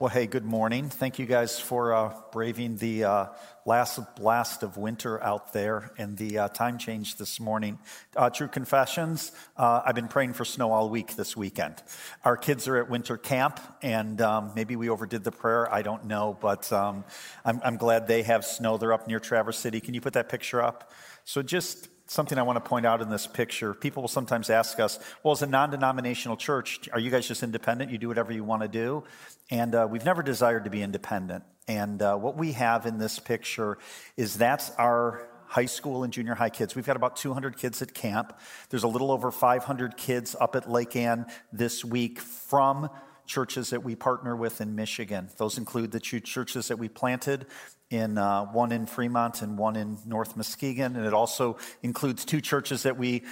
[0.00, 0.88] Well, hey, good morning.
[0.88, 3.26] Thank you guys for uh, braving the uh,
[3.66, 7.78] last blast of winter out there and the uh, time change this morning.
[8.16, 11.82] Uh, true confessions, uh, I've been praying for snow all week this weekend.
[12.24, 15.70] Our kids are at winter camp, and um, maybe we overdid the prayer.
[15.70, 17.04] I don't know, but um,
[17.44, 18.78] I'm, I'm glad they have snow.
[18.78, 19.82] They're up near Traverse City.
[19.82, 20.92] Can you put that picture up?
[21.26, 23.72] So just something I want to point out in this picture.
[23.72, 27.44] People will sometimes ask us, well, as a non denominational church, are you guys just
[27.44, 27.92] independent?
[27.92, 29.04] You do whatever you want to do?
[29.48, 31.44] And uh, we've never desired to be independent.
[31.68, 33.78] And uh, what we have in this picture
[34.16, 36.74] is that's our high school and junior high kids.
[36.74, 38.36] We've got about 200 kids at camp.
[38.70, 42.90] There's a little over 500 kids up at Lake Ann this week from
[43.24, 45.28] churches that we partner with in Michigan.
[45.36, 47.46] Those include the two churches that we planted
[47.90, 50.96] in uh, one in Fremont and one in North Muskegon.
[50.96, 53.24] And it also includes two churches that we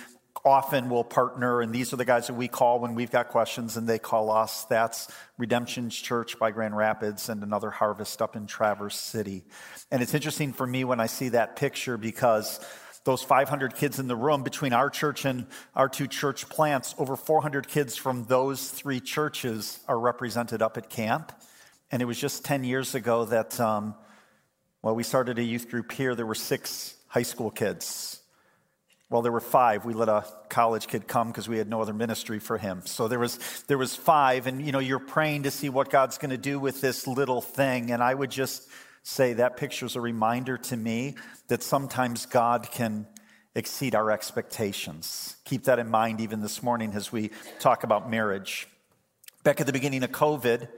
[0.45, 3.77] often will partner, and these are the guys that we call when we've got questions
[3.77, 4.65] and they call us.
[4.65, 9.45] That's Redemption's Church by Grand Rapids and another harvest up in Traverse City.
[9.91, 12.61] And it's interesting for me when I see that picture because
[13.05, 17.17] those 500 kids in the room between our church and our two church plants, over
[17.17, 21.33] 400 kids from those three churches are represented up at camp.
[21.91, 23.95] And it was just 10 years ago that um,
[24.83, 26.15] well, we started a youth group here.
[26.15, 28.21] There were six high school kids.
[29.11, 29.85] Well, there were five.
[29.85, 32.83] We let a college kid come because we had no other ministry for him.
[32.85, 36.19] So there was there was five, and you know you're praying to see what God's
[36.19, 37.91] going to do with this little thing.
[37.91, 38.69] And I would just
[39.03, 41.17] say that picture is a reminder to me
[41.49, 43.07] that sometimes God can
[43.55, 45.37] exceed our expectations.
[45.45, 48.69] Keep that in mind even this morning as we talk about marriage.
[49.43, 50.69] Back at the beginning of COVID,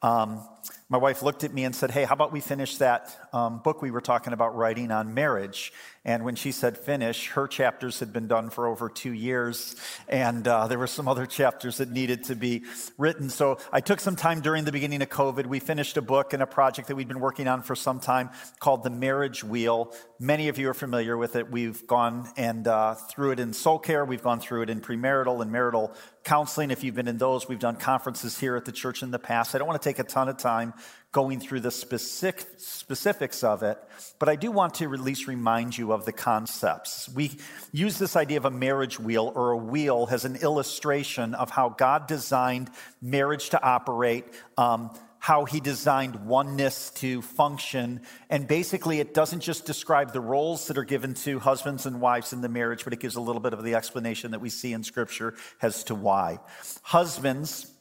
[0.00, 0.46] um,
[0.88, 3.82] my wife looked at me and said, Hey, how about we finish that um, book
[3.82, 5.72] we were talking about writing on marriage?
[6.04, 9.76] And when she said finish, her chapters had been done for over two years,
[10.08, 12.64] and uh, there were some other chapters that needed to be
[12.98, 13.30] written.
[13.30, 15.46] So I took some time during the beginning of COVID.
[15.46, 18.30] We finished a book and a project that we'd been working on for some time
[18.58, 19.94] called The Marriage Wheel.
[20.18, 21.50] Many of you are familiar with it.
[21.50, 25.40] We've gone and uh, through it in soul care, we've gone through it in premarital
[25.40, 25.94] and marital
[26.24, 26.70] counseling.
[26.70, 29.54] If you've been in those, we've done conferences here at the church in the past.
[29.54, 30.74] I don't want to take a ton of time
[31.12, 33.78] going through the specific, specifics of it,
[34.18, 37.08] but I do want to at least remind you of the concepts.
[37.14, 37.38] We
[37.70, 41.68] use this idea of a marriage wheel or a wheel as an illustration of how
[41.68, 42.70] God designed
[43.02, 44.24] marriage to operate.
[44.56, 44.90] Um,
[45.22, 48.00] how he designed oneness to function.
[48.28, 52.32] And basically, it doesn't just describe the roles that are given to husbands and wives
[52.32, 54.72] in the marriage, but it gives a little bit of the explanation that we see
[54.72, 56.40] in Scripture as to why.
[56.82, 57.71] Husbands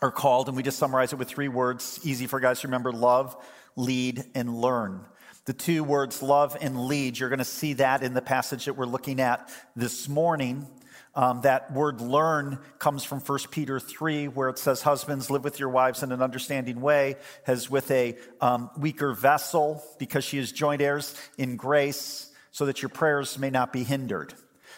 [0.00, 2.92] are called, and we just summarize it with three words, easy for guys to remember
[2.92, 3.36] love,
[3.76, 5.04] lead, and learn.
[5.46, 8.74] The two words love and lead, you're going to see that in the passage that
[8.74, 10.66] we're looking at this morning.
[11.16, 15.60] Um, that word learn comes from 1 Peter 3, where it says, Husbands, live with
[15.60, 17.16] your wives in an understanding way,
[17.46, 22.82] as with a um, weaker vessel, because she is joint heirs in grace, so that
[22.82, 24.34] your prayers may not be hindered.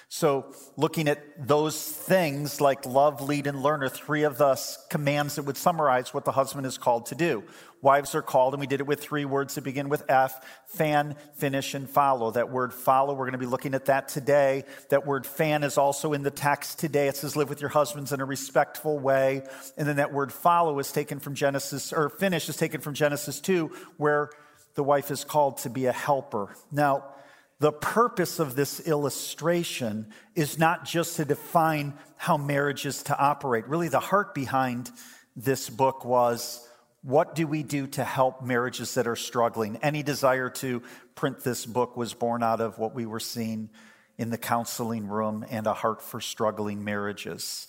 [0.09, 4.57] So, looking at those things like love, lead, and learn are three of the
[4.89, 7.43] commands that would summarize what the husband is called to do.
[7.83, 11.17] Wives are called, and we did it with three words that begin with F fan,
[11.35, 12.31] finish, and follow.
[12.31, 14.63] That word follow, we're going to be looking at that today.
[14.91, 17.09] That word fan is also in the text today.
[17.09, 19.43] It says live with your husbands in a respectful way.
[19.77, 23.41] And then that word follow is taken from Genesis, or finish is taken from Genesis
[23.41, 24.31] 2, where
[24.77, 26.55] the wife is called to be a helper.
[26.71, 27.05] Now,
[27.59, 33.67] the purpose of this illustration is not just to define how marriage is to operate.
[33.67, 34.91] Really, the heart behind
[35.35, 36.67] this book was
[37.03, 39.77] what do we do to help marriages that are struggling?
[39.77, 40.83] Any desire to
[41.15, 43.71] print this book was born out of what we were seeing
[44.19, 47.69] in the counseling room and a heart for struggling marriages.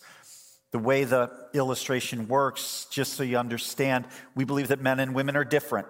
[0.72, 4.06] The way the illustration works, just so you understand,
[4.36, 5.88] we believe that men and women are different.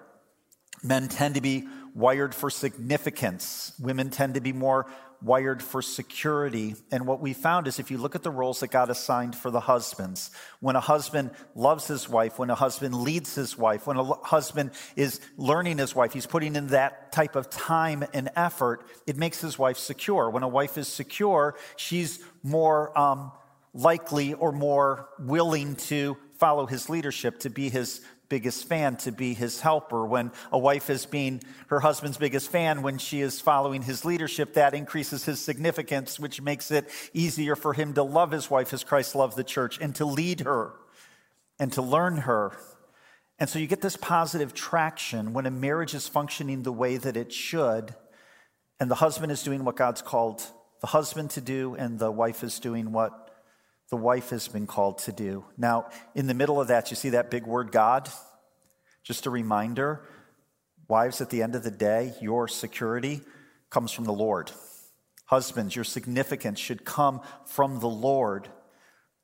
[0.82, 1.66] Men tend to be
[1.98, 3.72] wired for significance.
[3.80, 4.86] Women tend to be more
[5.20, 6.76] wired for security.
[6.92, 9.50] And what we found is if you look at the roles that God assigned for
[9.50, 13.96] the husbands, when a husband loves his wife, when a husband leads his wife, when
[13.96, 18.86] a husband is learning his wife, he's putting in that type of time and effort,
[19.08, 20.30] it makes his wife secure.
[20.30, 23.32] When a wife is secure, she's more um,
[23.74, 29.34] likely or more willing to follow his leadership, to be his biggest fan to be
[29.34, 30.06] his helper.
[30.06, 34.54] When a wife is being her husband's biggest fan, when she is following his leadership,
[34.54, 38.84] that increases his significance, which makes it easier for him to love his wife as
[38.84, 40.72] Christ loved the church and to lead her
[41.58, 42.52] and to learn her.
[43.38, 47.16] And so you get this positive traction when a marriage is functioning the way that
[47.16, 47.94] it should,
[48.80, 50.42] and the husband is doing what God's called
[50.80, 53.27] the husband to do, and the wife is doing what
[53.90, 55.44] the wife has been called to do.
[55.56, 58.08] Now, in the middle of that, you see that big word God?
[59.02, 60.02] Just a reminder
[60.88, 63.20] wives, at the end of the day, your security
[63.70, 64.50] comes from the Lord.
[65.26, 68.48] Husbands, your significance should come from the Lord.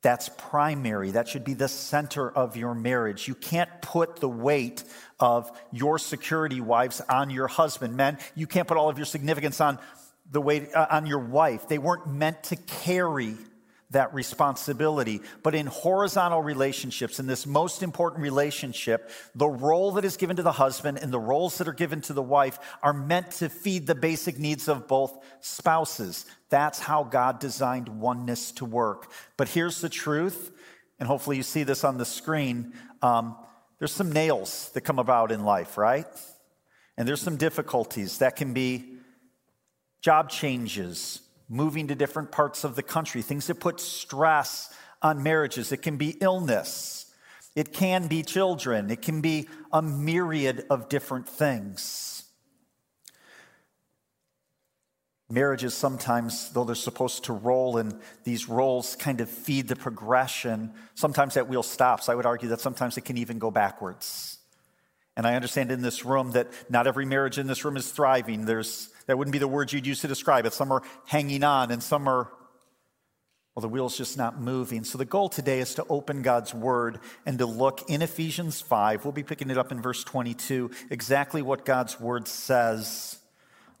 [0.03, 1.11] That's primary.
[1.11, 3.27] That should be the center of your marriage.
[3.27, 4.83] You can't put the weight
[5.19, 7.97] of your security, wives, on your husband.
[7.97, 9.79] Men, you can't put all of your significance on
[10.29, 11.67] the weight uh, on your wife.
[11.67, 13.35] They weren't meant to carry
[13.91, 15.21] that responsibility.
[15.43, 20.43] But in horizontal relationships, in this most important relationship, the role that is given to
[20.43, 23.87] the husband and the roles that are given to the wife are meant to feed
[23.87, 26.25] the basic needs of both spouses.
[26.49, 29.11] That's how God designed oneness to work.
[29.37, 30.51] But here's the truth,
[30.99, 32.73] and hopefully you see this on the screen.
[33.01, 33.35] Um,
[33.79, 36.07] there's some nails that come about in life, right?
[36.97, 38.95] And there's some difficulties that can be
[40.01, 41.19] job changes,
[41.49, 45.71] moving to different parts of the country, things that put stress on marriages.
[45.71, 47.13] It can be illness,
[47.55, 52.23] it can be children, it can be a myriad of different things.
[55.27, 60.71] Marriages sometimes, though they're supposed to roll and these roles kind of feed the progression,
[60.93, 62.09] sometimes that wheel stops.
[62.09, 64.37] I would argue that sometimes it can even go backwards.
[65.17, 68.45] And I understand in this room that not every marriage in this room is thriving.
[68.45, 70.53] There's that wouldn't be the words you'd use to describe it.
[70.53, 72.29] Some are hanging on and some are,
[73.53, 74.83] well, the wheel's just not moving.
[74.83, 79.05] So the goal today is to open God's word and to look in Ephesians 5.
[79.05, 83.19] We'll be picking it up in verse 22, exactly what God's word says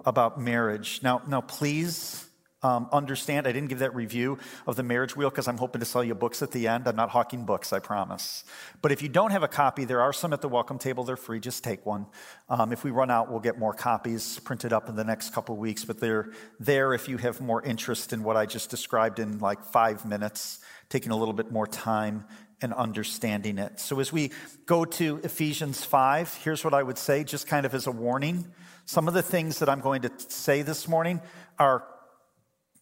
[0.05, 1.01] about marriage.
[1.01, 2.24] Now, now please
[2.65, 5.85] um, understand, I didn't give that review of the marriage wheel because I'm hoping to
[5.85, 6.87] sell you books at the end.
[6.87, 8.43] I'm not hawking books, I promise.
[8.81, 11.03] But if you don't have a copy, there are some at the welcome table.
[11.03, 11.39] They're free.
[11.39, 12.07] Just take one.
[12.49, 15.55] Um, if we run out, we'll get more copies printed up in the next couple
[15.57, 15.85] weeks.
[15.85, 19.63] But they're there if you have more interest in what I just described in like
[19.63, 20.59] five minutes,
[20.89, 22.25] taking a little bit more time
[22.61, 23.79] and understanding it.
[23.79, 24.31] So as we
[24.65, 28.47] go to Ephesians 5, here's what I would say, just kind of as a warning.
[28.85, 31.21] Some of the things that I'm going to say this morning
[31.59, 31.83] are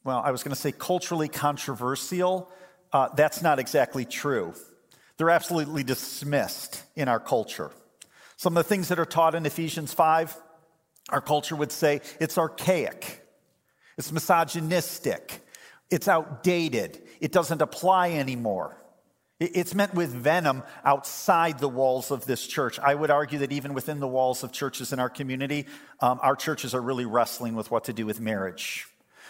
[0.03, 2.51] well, I was going to say culturally controversial.
[2.91, 4.53] Uh, that's not exactly true.
[5.17, 7.71] They're absolutely dismissed in our culture.
[8.35, 10.35] Some of the things that are taught in Ephesians 5,
[11.09, 13.25] our culture would say it's archaic,
[13.97, 15.45] it's misogynistic,
[15.89, 18.77] it's outdated, it doesn't apply anymore.
[19.39, 22.79] It's meant with venom outside the walls of this church.
[22.79, 25.65] I would argue that even within the walls of churches in our community,
[25.99, 28.87] um, our churches are really wrestling with what to do with marriage.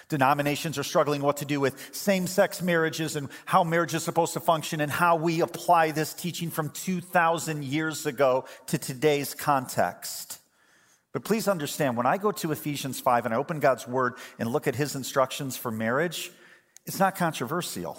[0.09, 4.33] Denominations are struggling what to do with same sex marriages and how marriage is supposed
[4.33, 10.39] to function and how we apply this teaching from 2,000 years ago to today's context.
[11.13, 14.49] But please understand, when I go to Ephesians 5 and I open God's word and
[14.49, 16.31] look at his instructions for marriage,
[16.85, 17.97] it's not controversial.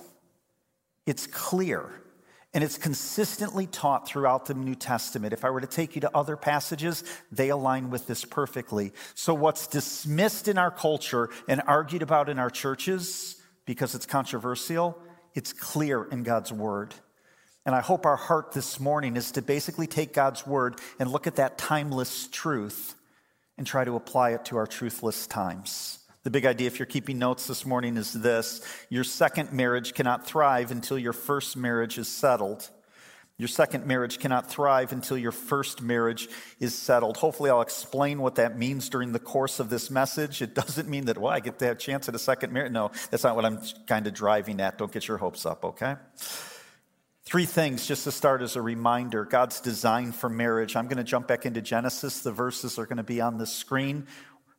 [1.07, 1.91] It's clear.
[2.55, 5.33] And it's consistently taught throughout the New Testament.
[5.33, 7.03] If I were to take you to other passages,
[7.33, 8.93] they align with this perfectly.
[9.15, 14.97] So, what's dismissed in our culture and argued about in our churches because it's controversial,
[15.35, 16.95] it's clear in God's Word.
[17.67, 21.27] And I hope our heart this morning is to basically take God's Word and look
[21.27, 22.95] at that timeless truth
[23.57, 26.04] and try to apply it to our truthless times.
[26.25, 30.27] The big idea, if you're keeping notes this morning, is this your second marriage cannot
[30.27, 32.71] thrive until your first marriage is settled.
[33.37, 36.29] Your second marriage cannot thrive until your first marriage
[36.61, 37.19] is settled.
[37.19, 40.41] Hopefully, I'll explain what that means during the course of this message.
[40.41, 42.73] It doesn't mean that, well, I get to have a chance at a second marriage.
[42.73, 44.79] No, that's not what I'm kind of driving at.
[44.79, 45.97] Don't get your hopes up, okay?
[47.25, 50.77] Three things just to start as a reminder God's design for marriage.
[50.77, 52.21] I'm going to jump back into Genesis.
[52.21, 54.07] The verses are going to be on the screen.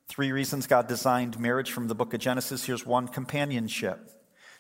[0.08, 2.66] Three reasons God designed marriage from the book of Genesis.
[2.66, 4.12] Here's one companionship.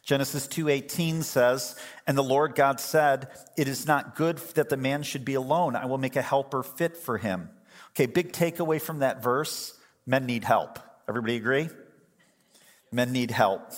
[0.01, 1.75] Genesis 2:18 says,
[2.05, 5.75] "And the Lord God said, it is not good that the man should be alone.
[5.75, 7.49] I will make a helper fit for him."
[7.91, 9.73] Okay, big takeaway from that verse,
[10.05, 10.79] men need help.
[11.07, 11.69] Everybody agree?
[12.91, 13.71] Men need help.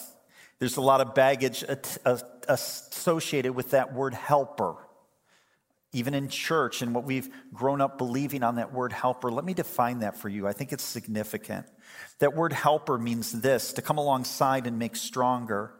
[0.59, 4.86] There's a lot of baggage uh, associated with that word helper
[5.93, 9.31] even in church and what we've grown up believing on that word helper.
[9.31, 10.47] Let me define that for you.
[10.47, 11.65] I think it's significant.
[12.19, 15.73] That word helper means this to come alongside and make stronger.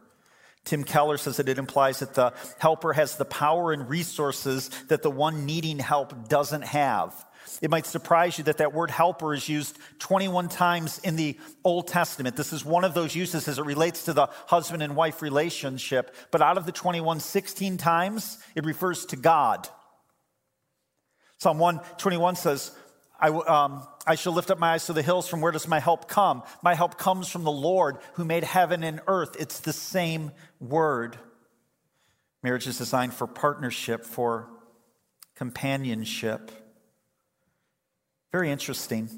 [0.64, 5.02] Tim Keller says that it implies that the helper has the power and resources that
[5.02, 7.24] the one needing help doesn't have.
[7.62, 11.88] It might surprise you that that word helper is used 21 times in the Old
[11.88, 12.36] Testament.
[12.36, 16.14] This is one of those uses as it relates to the husband and wife relationship.
[16.30, 19.68] But out of the 21, 16 times, it refers to God.
[21.38, 22.72] Psalm 121 says,
[23.20, 25.28] I, um, I shall lift up my eyes to the hills.
[25.28, 26.42] From where does my help come?
[26.62, 29.36] My help comes from the Lord who made heaven and earth.
[29.38, 31.18] It's the same word.
[32.42, 34.48] Marriage is designed for partnership, for
[35.34, 36.50] companionship.
[38.30, 39.08] Very interesting.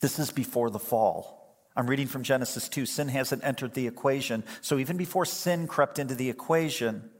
[0.00, 1.38] This is before the fall.
[1.76, 2.86] I'm reading from Genesis 2.
[2.86, 4.44] Sin hasn't entered the equation.
[4.60, 7.10] So even before sin crept into the equation,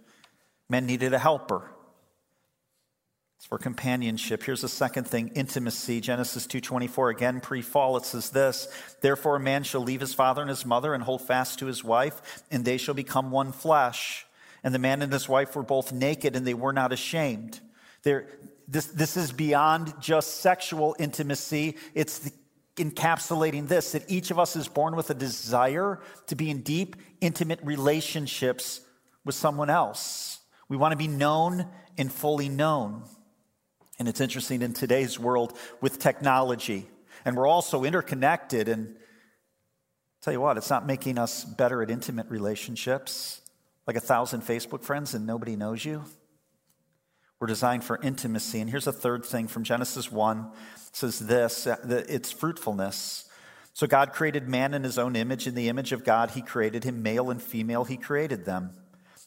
[0.69, 1.71] men needed a helper.
[3.40, 4.42] It's for companionship.
[4.42, 6.02] Here's the second thing, intimacy.
[6.02, 8.68] Genesis 2:24 again pre-fall it says this,
[9.00, 11.82] therefore a man shall leave his father and his mother and hold fast to his
[11.82, 14.26] wife and they shall become one flesh.
[14.62, 17.61] And the man and his wife were both naked and they were not ashamed.
[18.02, 21.78] This, this is beyond just sexual intimacy.
[21.94, 22.32] It's the,
[22.76, 26.94] encapsulating this that each of us is born with a desire to be in deep,
[27.23, 28.82] intimate relationships
[29.25, 30.40] with someone else.
[30.68, 33.04] We want to be known and fully known.
[34.00, 35.52] And it's interesting in today's world
[35.83, 36.88] with technology,
[37.26, 38.66] and we're also interconnected.
[38.66, 43.42] And I'll tell you what, it's not making us better at intimate relationships,
[43.87, 46.02] like a thousand Facebook friends and nobody knows you.
[47.40, 48.61] We're designed for intimacy.
[48.61, 50.50] And here's a third thing from Genesis 1
[50.88, 51.76] it says this uh,
[52.09, 53.28] it's fruitfulness.
[53.75, 55.47] So God created man in his own image.
[55.47, 58.71] In the image of God, he created him, male and female, he created them.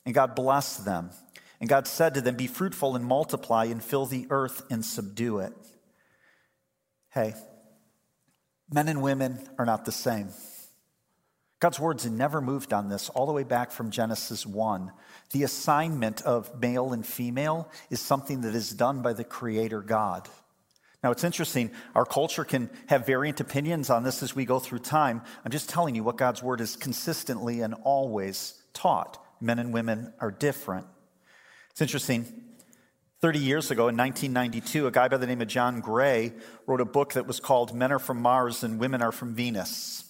[0.03, 1.12] And God blessed them.
[1.63, 5.39] And God said to them, Be fruitful and multiply and fill the earth and subdue
[5.39, 5.53] it.
[7.13, 7.36] Hey,
[8.70, 10.27] men and women are not the same.
[11.62, 14.91] God's words never moved on this, all the way back from Genesis 1.
[15.32, 20.27] The assignment of male and female is something that is done by the Creator God.
[21.01, 21.72] Now, it's interesting.
[21.96, 25.22] Our culture can have variant opinions on this as we go through time.
[25.46, 29.17] I'm just telling you what God's word is consistently and always taught.
[29.39, 30.88] Men and women are different.
[31.74, 32.32] It's interesting.
[33.22, 36.34] 30 years ago, in 1992, a guy by the name of John Gray
[36.68, 40.03] wrote a book that was called Men Are From Mars and Women Are From Venus.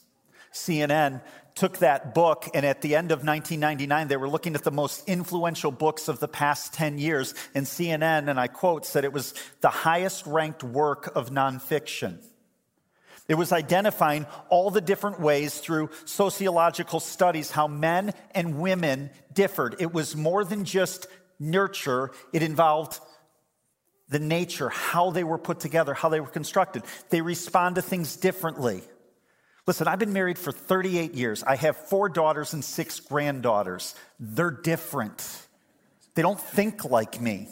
[0.52, 1.22] CNN
[1.56, 5.08] took that book, and at the end of 1999, they were looking at the most
[5.08, 9.34] influential books of the past 10 years, and CNN, and I quote, said it was
[9.62, 12.18] the highest ranked work of nonfiction.
[13.30, 19.78] It was identifying all the different ways through sociological studies how men and women differed.
[19.80, 21.08] It was more than just
[21.52, 23.00] nurture, it involved
[24.10, 26.84] the nature, how they were put together, how they were constructed.
[27.10, 28.84] They respond to things differently.
[29.66, 31.42] Listen, I've been married for 38 years.
[31.44, 33.96] I have four daughters and six granddaughters.
[34.20, 35.26] They're different.
[36.16, 37.48] They don't think like me.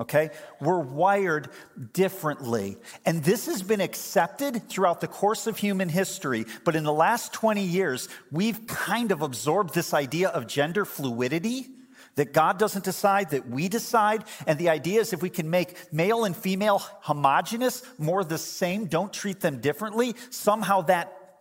[0.00, 0.30] Okay?
[0.60, 1.48] We're wired
[1.92, 2.76] differently.
[3.06, 6.46] And this has been accepted throughout the course of human history.
[6.64, 11.68] But in the last 20 years, we've kind of absorbed this idea of gender fluidity
[12.16, 14.24] that God doesn't decide, that we decide.
[14.46, 18.86] And the idea is if we can make male and female homogenous, more the same,
[18.86, 21.40] don't treat them differently, somehow that,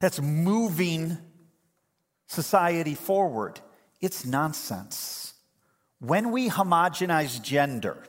[0.00, 1.16] that's moving
[2.26, 3.60] society forward.
[4.00, 5.34] It's nonsense.
[6.00, 8.02] When we homogenize gender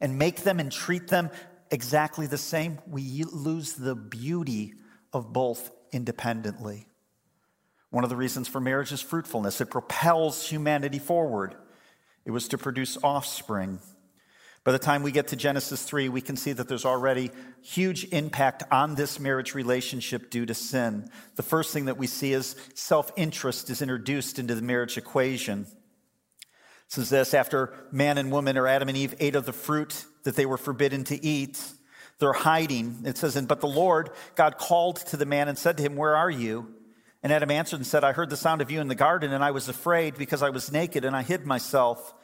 [0.00, 1.30] and make them and treat them
[1.70, 4.74] exactly the same, we lose the beauty
[5.12, 6.86] of both independently.
[7.92, 11.54] One of the reasons for marriage is fruitfulness, it propels humanity forward.
[12.24, 13.80] It was to produce offspring.
[14.64, 18.04] By the time we get to Genesis 3, we can see that there's already huge
[18.12, 21.10] impact on this marriage relationship due to sin.
[21.34, 25.66] The first thing that we see is self interest is introduced into the marriage equation.
[26.88, 30.36] Says this after man and woman, or Adam and Eve, ate of the fruit that
[30.36, 31.62] they were forbidden to eat,
[32.20, 33.02] they're hiding.
[33.04, 36.16] It says, But the Lord, God called to the man and said to him, Where
[36.16, 36.74] are you?
[37.22, 39.44] And Adam answered and said, I heard the sound of you in the garden, and
[39.44, 42.14] I was afraid because I was naked, and I hid myself.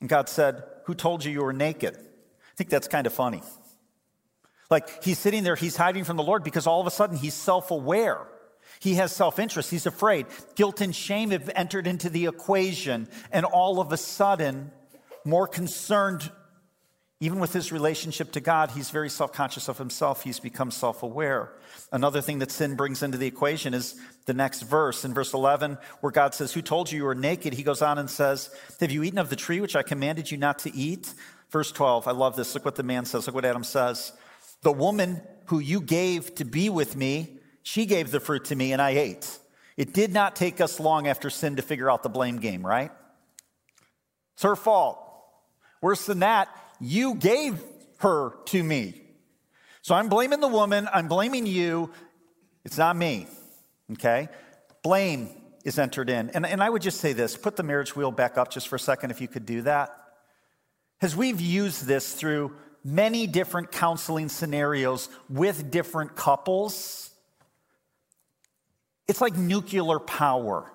[0.00, 1.96] And God said, Who told you you were naked?
[1.96, 3.42] I think that's kind of funny.
[4.68, 7.34] Like he's sitting there, he's hiding from the Lord because all of a sudden he's
[7.34, 8.26] self aware.
[8.80, 9.70] He has self interest.
[9.70, 10.26] He's afraid.
[10.56, 13.08] Guilt and shame have entered into the equation.
[13.30, 14.72] And all of a sudden,
[15.24, 16.30] more concerned
[17.22, 20.24] even with his relationship to God, he's very self conscious of himself.
[20.24, 21.52] He's become self aware.
[21.92, 23.94] Another thing that sin brings into the equation is
[24.26, 25.04] the next verse.
[25.04, 27.52] In verse 11, where God says, Who told you you were naked?
[27.52, 28.50] He goes on and says,
[28.80, 31.14] Have you eaten of the tree which I commanded you not to eat?
[31.50, 32.54] Verse 12, I love this.
[32.54, 33.28] Look what the man says.
[33.28, 34.12] Look what Adam says.
[34.62, 38.72] The woman who you gave to be with me, she gave the fruit to me
[38.72, 39.38] and I ate.
[39.76, 42.90] It did not take us long after sin to figure out the blame game, right?
[44.34, 44.98] It's her fault.
[45.80, 46.48] Worse than that,
[46.82, 47.62] you gave
[47.98, 49.00] her to me.
[49.80, 51.90] So I'm blaming the woman, I'm blaming you.
[52.64, 53.26] It's not me.
[53.92, 54.28] Okay?
[54.82, 55.30] Blame
[55.64, 56.30] is entered in.
[56.30, 58.76] And, and I would just say this put the marriage wheel back up just for
[58.76, 59.96] a second if you could do that.
[61.00, 67.10] As we've used this through many different counseling scenarios with different couples,
[69.06, 70.70] it's like nuclear power.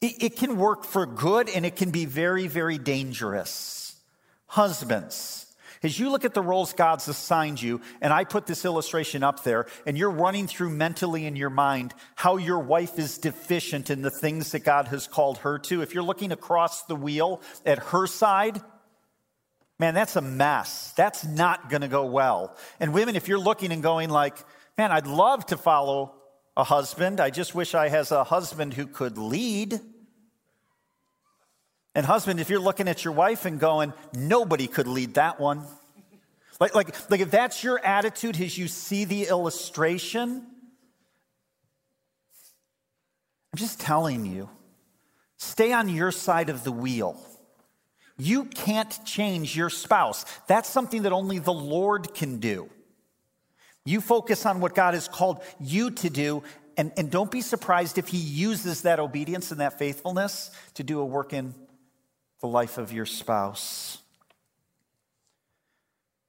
[0.00, 3.87] It, it can work for good and it can be very, very dangerous.
[4.48, 5.46] Husbands,
[5.82, 9.44] As you look at the roles God's assigned you, and I put this illustration up
[9.44, 14.02] there, and you're running through mentally in your mind how your wife is deficient in
[14.02, 17.78] the things that God has called her to, if you're looking across the wheel at
[17.78, 18.60] her side,
[19.78, 20.92] man, that's a mess.
[20.96, 22.56] That's not going to go well.
[22.80, 24.36] And women, if you're looking and going like,
[24.76, 26.14] man, I'd love to follow
[26.56, 27.20] a husband.
[27.20, 29.78] I just wish I has a husband who could lead.
[31.94, 35.64] And husband, if you're looking at your wife and going, nobody could lead that one.
[36.60, 40.44] Like, like, like if that's your attitude as you see the illustration,
[43.52, 44.48] I'm just telling you,
[45.36, 47.20] stay on your side of the wheel.
[48.16, 50.24] You can't change your spouse.
[50.48, 52.68] That's something that only the Lord can do.
[53.84, 56.42] You focus on what God has called you to do,
[56.76, 61.00] and, and don't be surprised if He uses that obedience and that faithfulness to do
[61.00, 61.54] a work in
[62.40, 63.98] the life of your spouse.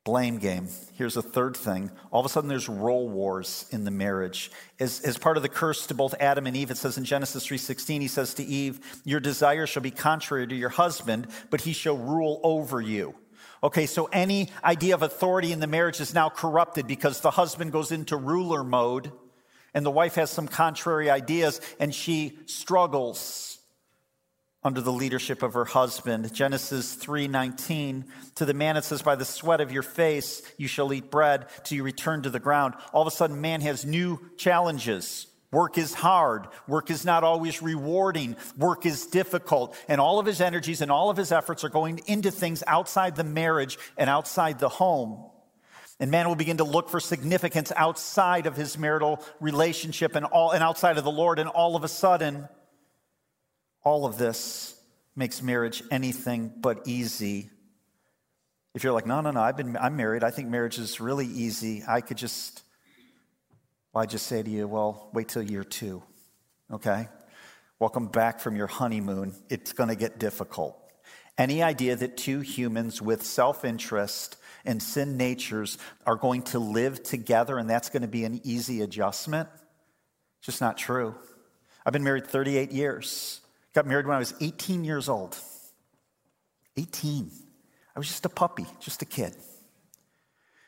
[0.05, 0.67] Blame game.
[0.95, 1.91] Here's a third thing.
[2.09, 4.49] All of a sudden, there's role wars in the marriage.
[4.79, 7.45] As, as part of the curse to both Adam and Eve, it says in Genesis
[7.45, 11.73] 3.16, he says to Eve, Your desire shall be contrary to your husband, but he
[11.73, 13.13] shall rule over you.
[13.61, 17.71] Okay, so any idea of authority in the marriage is now corrupted because the husband
[17.71, 19.11] goes into ruler mode
[19.73, 23.48] and the wife has some contrary ideas and she struggles
[24.69, 26.31] under the leadership of her husband.
[26.31, 30.93] Genesis 3:19 to the man it says by the sweat of your face you shall
[30.93, 32.75] eat bread till you return to the ground.
[32.93, 35.25] All of a sudden man has new challenges.
[35.51, 36.49] Work is hard.
[36.67, 38.35] Work is not always rewarding.
[38.59, 39.75] Work is difficult.
[39.87, 43.15] And all of his energies and all of his efforts are going into things outside
[43.15, 45.31] the marriage and outside the home.
[45.99, 50.51] And man will begin to look for significance outside of his marital relationship and all
[50.51, 51.39] and outside of the Lord.
[51.39, 52.47] And all of a sudden,
[53.83, 54.79] all of this
[55.15, 57.49] makes marriage anything but easy.
[58.73, 60.23] If you're like, no, no, no, I've been, I'm married.
[60.23, 61.83] I think marriage is really easy.
[61.87, 62.63] I could just,
[63.93, 66.03] well, I just say to you, well, wait till year two,
[66.71, 67.07] okay?
[67.79, 69.33] Welcome back from your honeymoon.
[69.49, 70.77] It's going to get difficult.
[71.37, 77.01] Any idea that two humans with self interest and sin natures are going to live
[77.01, 79.47] together and that's going to be an easy adjustment?
[80.39, 81.15] It's just not true.
[81.85, 83.39] I've been married 38 years.
[83.79, 85.37] Got married when I was 18 years old.
[86.75, 87.31] 18.
[87.95, 89.33] I was just a puppy, just a kid.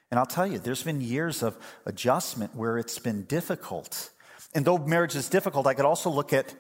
[0.10, 4.12] And I'll tell you, there's been years of adjustment where it's been difficult.
[4.56, 6.56] And though marriage is difficult, I could also look at,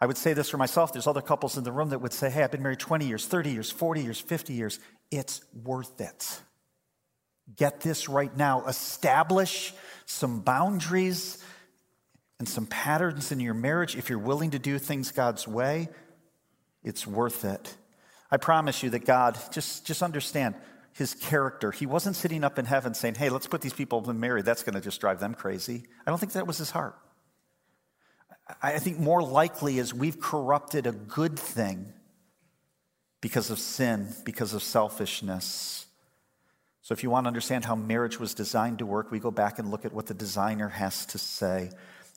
[0.00, 2.30] I would say this for myself, there's other couples in the room that would say,
[2.30, 4.80] hey, I've been married 20 years, 30 years, 40 years, 50 years.
[5.10, 6.40] It's worth it.
[7.56, 8.64] Get this right now.
[8.64, 9.74] Establish
[10.06, 11.44] some boundaries
[12.38, 15.88] and some patterns in your marriage, if you're willing to do things God's way,
[16.84, 17.76] it's worth it.
[18.30, 20.54] I promise you that God, just, just understand
[20.92, 21.70] his character.
[21.70, 24.44] He wasn't sitting up in heaven saying, hey, let's put these people in married.
[24.44, 25.84] That's going to just drive them crazy.
[26.06, 26.96] I don't think that was his heart.
[28.62, 31.92] I think more likely is we've corrupted a good thing
[33.20, 35.86] because of sin, because of selfishness.
[36.80, 39.58] So, if you want to understand how marriage was designed to work, we go back
[39.58, 41.70] and look at what the designer has to say.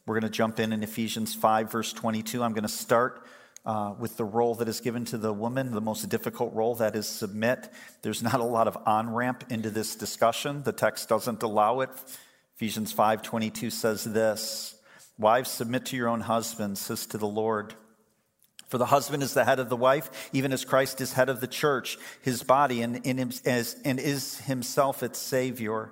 [0.05, 2.41] We're going to jump in in Ephesians 5, verse 22.
[2.43, 3.23] I'm going to start
[3.65, 6.95] uh, with the role that is given to the woman, the most difficult role that
[6.95, 7.69] is submit.
[8.01, 10.63] There's not a lot of on ramp into this discussion.
[10.63, 11.91] The text doesn't allow it.
[12.55, 14.75] Ephesians 5 22 says this
[15.19, 17.75] Wives, submit to your own husbands, says to the Lord.
[18.69, 21.41] For the husband is the head of the wife, even as Christ is head of
[21.41, 23.05] the church, his body, and,
[23.45, 25.91] as, and is himself its Savior.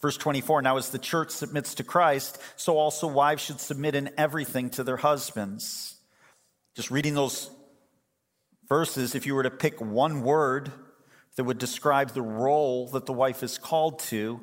[0.00, 4.10] Verse 24 Now, as the church submits to Christ, so also wives should submit in
[4.16, 5.96] everything to their husbands.
[6.74, 7.50] Just reading those
[8.68, 10.72] verses, if you were to pick one word
[11.36, 14.40] that would describe the role that the wife is called to,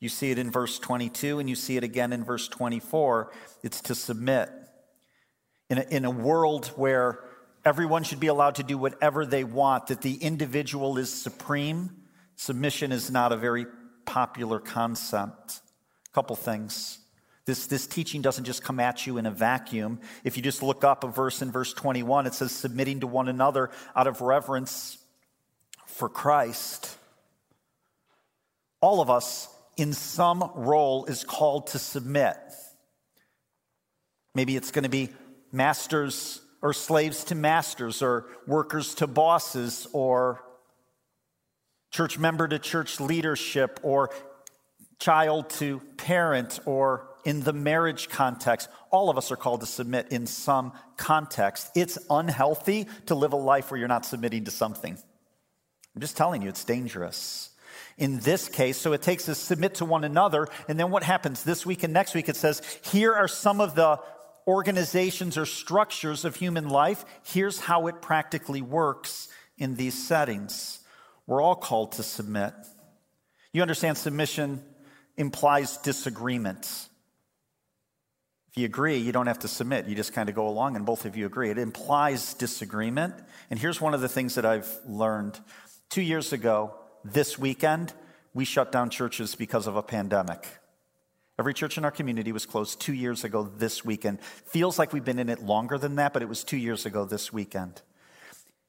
[0.00, 3.32] you see it in verse 22 and you see it again in verse 24.
[3.62, 4.50] It's to submit.
[5.70, 7.20] In a, in a world where
[7.64, 11.90] everyone should be allowed to do whatever they want, that the individual is supreme,
[12.36, 13.66] submission is not a very
[14.18, 15.60] popular concept.
[16.10, 16.98] A couple things.
[17.44, 20.00] This, this teaching doesn't just come at you in a vacuum.
[20.24, 23.28] If you just look up a verse in verse 21, it says, submitting to one
[23.28, 24.98] another out of reverence
[25.86, 26.96] for Christ.
[28.80, 32.36] All of us, in some role, is called to submit.
[34.34, 35.10] Maybe it's going to be
[35.52, 40.42] masters or slaves to masters, or workers to bosses, or
[41.90, 44.10] church member to church leadership, or
[44.98, 48.68] child to parent, or in the marriage context.
[48.90, 51.70] All of us are called to submit in some context.
[51.74, 54.96] It's unhealthy to live a life where you're not submitting to something.
[55.94, 57.50] I'm just telling you, it's dangerous.
[57.98, 58.78] in this case.
[58.78, 60.46] So it takes us submit to one another.
[60.68, 62.28] And then what happens this week and next week?
[62.28, 64.00] It says, here are some of the
[64.46, 67.04] organizations or structures of human life.
[67.24, 70.78] Here's how it practically works in these settings.
[71.28, 72.54] We're all called to submit.
[73.52, 74.62] You understand submission
[75.18, 76.88] implies disagreement.
[78.48, 79.86] If you agree, you don't have to submit.
[79.86, 81.50] You just kind of go along and both of you agree.
[81.50, 83.14] It implies disagreement.
[83.50, 85.38] And here's one of the things that I've learned.
[85.90, 87.92] Two years ago, this weekend,
[88.32, 90.48] we shut down churches because of a pandemic.
[91.38, 94.22] Every church in our community was closed two years ago this weekend.
[94.22, 97.04] Feels like we've been in it longer than that, but it was two years ago
[97.04, 97.82] this weekend.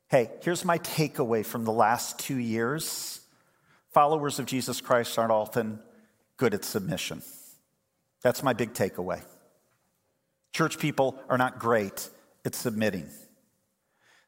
[0.09, 3.21] Hey, here's my takeaway from the last two years
[3.93, 5.79] followers of Jesus Christ aren't often
[6.37, 7.21] good at submission.
[8.23, 9.21] That's my big takeaway.
[10.51, 12.09] Church people are not great
[12.43, 13.07] at submitting.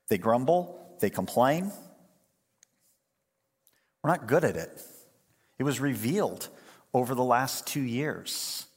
[0.08, 1.72] They grumble, they complain.
[4.04, 4.84] We're not good at it.
[5.58, 6.48] It was revealed
[6.94, 8.68] over the last two years.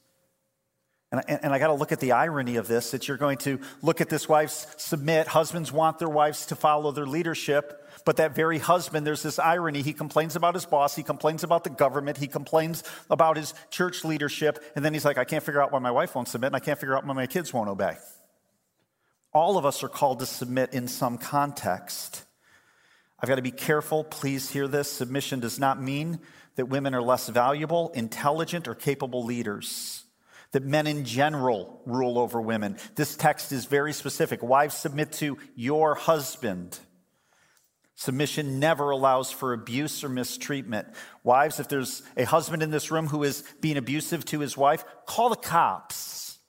[1.15, 3.37] And, I, and I got to look at the irony of this that you're going
[3.39, 5.27] to look at this wives submit.
[5.27, 7.81] Husbands want their wives to follow their leadership.
[8.03, 9.81] But that very husband, there's this irony.
[9.81, 10.95] He complains about his boss.
[10.95, 12.17] He complains about the government.
[12.17, 14.63] He complains about his church leadership.
[14.75, 16.47] And then he's like, I can't figure out why my wife won't submit.
[16.47, 17.95] And I can't figure out why my kids won't obey.
[19.33, 22.25] All of us are called to submit in some context.
[23.19, 24.03] I've got to be careful.
[24.03, 24.91] Please hear this.
[24.91, 26.19] Submission does not mean
[26.55, 30.04] that women are less valuable, intelligent, or capable leaders.
[30.55, 32.77] That men in general rule over women.
[32.95, 34.41] This text is very specific.
[34.41, 36.79] Wives, submit to your husband.
[37.95, 40.87] Submission never allows for abuse or mistreatment.
[41.25, 44.85] Wives, if there's a husband in this room who is being abusive to his wife,
[45.05, 46.39] call the cops.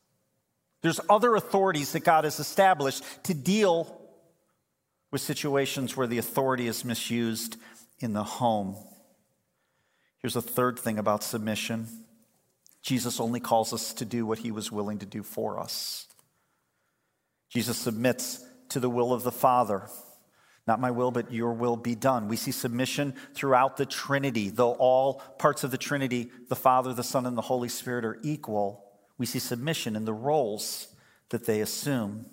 [0.83, 4.01] There's other authorities that God has established to deal
[5.11, 7.57] with situations where the authority is misused
[7.99, 8.77] in the home.
[10.19, 12.06] Here's a third thing about submission
[12.87, 16.07] Jesus only calls us to do what he was willing to do for us.
[17.51, 19.89] Jesus submits to the will of the Father.
[20.69, 22.29] Not my will, but your will be done.
[22.29, 24.51] We see submission throughout the Trinity.
[24.51, 28.21] Though all parts of the Trinity, the Father, the Son, and the Holy Spirit, are
[28.23, 28.85] equal,
[29.19, 30.87] we see submission in the roles
[31.31, 32.27] that they assume.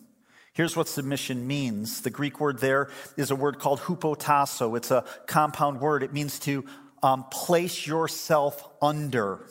[0.54, 2.02] Here's what submission means.
[2.02, 4.78] The Greek word there is a word called hupotasso.
[4.78, 6.04] It's a compound word.
[6.04, 6.64] It means to
[7.02, 9.48] um, place yourself under.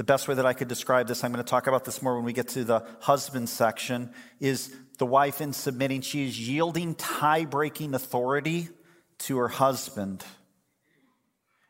[0.00, 2.16] The best way that I could describe this, I'm going to talk about this more
[2.16, 6.00] when we get to the husband section, is the wife in submitting.
[6.00, 8.70] She is yielding tie breaking authority
[9.18, 10.24] to her husband.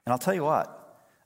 [0.06, 0.68] And I'll tell you what,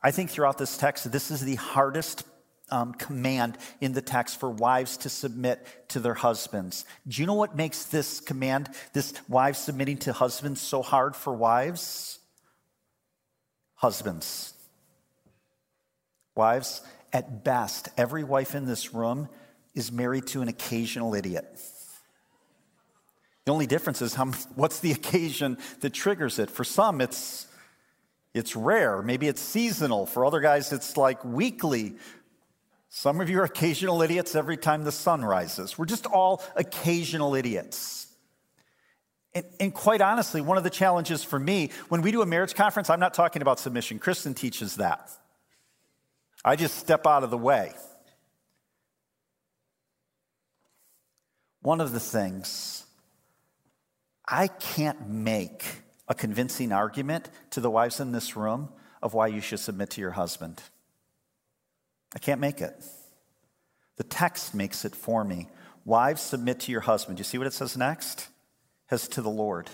[0.03, 2.25] I think throughout this text, this is the hardest
[2.71, 6.87] um, command in the text for wives to submit to their husbands.
[7.07, 11.35] Do you know what makes this command, this wives submitting to husbands, so hard for
[11.35, 12.19] wives?
[13.75, 14.55] Husbands.
[16.35, 16.83] Wives,
[17.15, 19.29] at best, every wife in this room
[19.75, 21.47] is married to an occasional idiot.
[23.45, 26.51] The only difference is how, what's the occasion that triggers it.
[26.51, 27.47] For some, it's,
[28.35, 29.01] it's rare.
[29.01, 30.07] Maybe it's seasonal.
[30.07, 31.95] For other guys, it's like weekly.
[32.89, 35.79] Some of you are occasional idiots every time the sun rises.
[35.79, 38.09] We're just all occasional idiots.
[39.37, 42.55] And, and, quite honestly, one of the challenges for me, when we do a marriage
[42.55, 43.99] conference, I'm not talking about submission.
[43.99, 45.11] Kristen teaches that.
[46.45, 47.73] I just step out of the way.
[51.63, 52.85] One of the things,
[54.29, 55.65] I can't make
[56.07, 58.69] a convincing argument to the wives in this room
[59.03, 60.63] of why you should submit to your husband.
[62.15, 62.75] I can't make it.
[63.97, 65.49] The text makes it for me.
[65.87, 67.17] Wives, submit to your husband.
[67.17, 68.29] Do You see what it says next?
[68.91, 69.71] As to the Lord.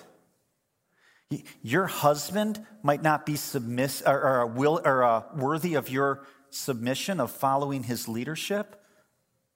[1.62, 7.30] Your husband might not be submiss- or, or, will, or worthy of your submission, of
[7.30, 8.82] following his leadership,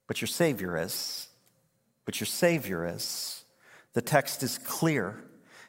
[0.07, 1.27] but your Savior is.
[2.05, 3.43] But your Savior is.
[3.93, 5.23] The text is clear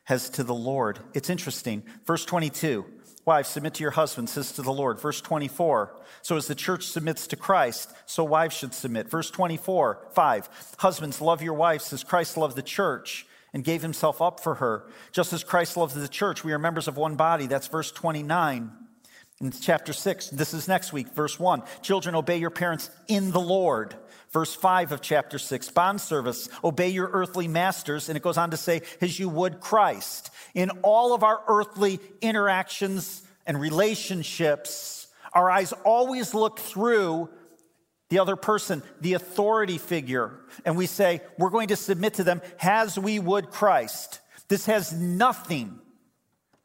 [0.08, 0.98] as to the Lord.
[1.14, 1.82] It's interesting.
[2.06, 2.84] Verse 22
[3.24, 5.00] Wives, submit to your husbands, says to the Lord.
[5.00, 5.96] Verse 24.
[6.22, 9.10] So as the church submits to Christ, so wives should submit.
[9.10, 10.74] Verse 24, 5.
[10.78, 14.88] Husbands, love your wives as Christ loved the church and gave himself up for her.
[15.10, 17.48] Just as Christ loved the church, we are members of one body.
[17.48, 18.70] That's verse 29.
[19.40, 21.62] In chapter 6, this is next week, verse 1.
[21.83, 23.94] Children, obey your parents in the Lord.
[24.31, 28.09] Verse 5 of chapter 6, bond service, obey your earthly masters.
[28.09, 30.31] And it goes on to say, as you would Christ.
[30.55, 37.29] In all of our earthly interactions and relationships, our eyes always look through
[38.09, 42.40] the other person, the authority figure, and we say, we're going to submit to them
[42.61, 44.20] as we would Christ.
[44.49, 45.81] This has nothing,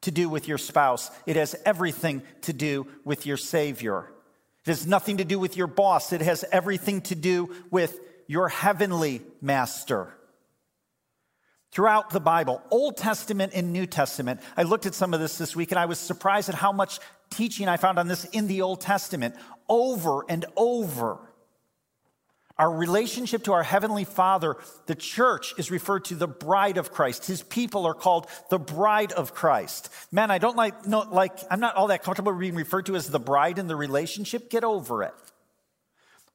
[0.02, 4.12] to do with your spouse, it has everything to do with your Savior.
[4.66, 8.50] It has nothing to do with your boss, it has everything to do with your
[8.50, 10.16] heavenly master.
[11.72, 15.56] Throughout the Bible, Old Testament and New Testament, I looked at some of this this
[15.56, 18.62] week and I was surprised at how much teaching I found on this in the
[18.62, 19.36] Old Testament
[19.70, 21.31] over and over.
[22.62, 27.26] Our relationship to our Heavenly Father, the church is referred to the bride of Christ.
[27.26, 29.90] His people are called the bride of Christ.
[30.12, 33.10] Man, I don't like, no, like, I'm not all that comfortable being referred to as
[33.10, 34.52] the bride in the relationship.
[34.52, 35.14] Get over it.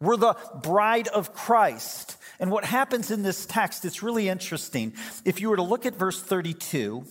[0.00, 0.34] We're the
[0.64, 2.16] bride of Christ.
[2.40, 4.94] And what happens in this text, it's really interesting.
[5.24, 7.04] If you were to look at verse 32,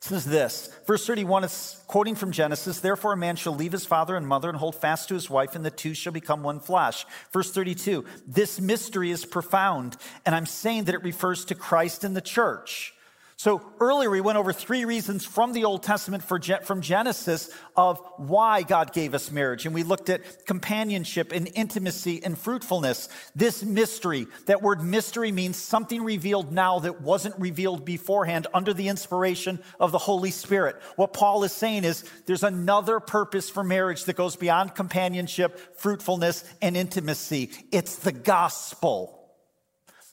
[0.00, 0.70] says this.
[0.86, 2.80] Verse 31 is quoting from Genesis.
[2.80, 5.54] Therefore, a man shall leave his father and mother and hold fast to his wife,
[5.54, 7.04] and the two shall become one flesh.
[7.32, 8.04] Verse 32.
[8.26, 12.94] This mystery is profound, and I'm saying that it refers to Christ and the church.
[13.40, 17.98] So earlier we went over three reasons from the Old Testament for, from Genesis of
[18.18, 19.64] why God gave us marriage.
[19.64, 23.08] And we looked at companionship and intimacy and fruitfulness.
[23.34, 28.88] This mystery, that word mystery means something revealed now that wasn't revealed beforehand under the
[28.88, 30.76] inspiration of the Holy Spirit.
[30.96, 36.44] What Paul is saying is there's another purpose for marriage that goes beyond companionship, fruitfulness,
[36.60, 37.52] and intimacy.
[37.72, 39.16] It's the gospel.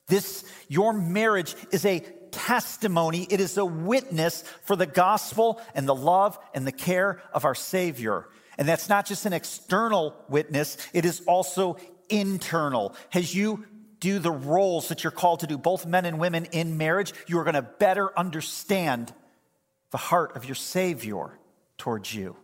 [0.08, 2.02] This, your marriage is a
[2.38, 7.44] testimony, it is a witness for the gospel and the love and the care of
[7.46, 8.28] our Savior.
[8.58, 11.78] And that's not just an external witness, it is also
[12.10, 12.96] internal.
[13.14, 13.66] As you
[14.00, 17.40] do the roles that you're called to do, both men and women in marriage, you
[17.40, 19.14] are going to better understand
[19.92, 21.32] the heart of your Savior
[21.78, 22.36] towards you.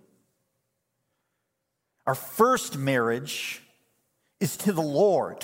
[2.08, 3.62] Our first marriage
[4.40, 5.44] is to the Lord.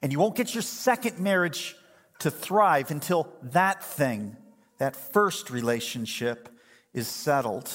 [0.00, 1.76] And you won't get your second marriage
[2.20, 4.36] to thrive until that thing,
[4.78, 6.48] that first relationship,
[6.92, 7.70] is settled.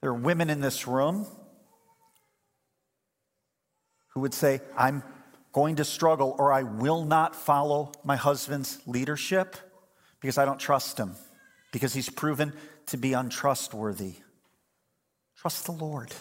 [0.00, 1.26] There are women in this room
[4.14, 5.02] who would say, I'm
[5.52, 9.56] going to struggle or I will not follow my husband's leadership
[10.20, 11.16] because I don't trust him,
[11.72, 12.52] because he's proven
[12.86, 14.14] to be untrustworthy.
[15.36, 16.12] Trust the Lord.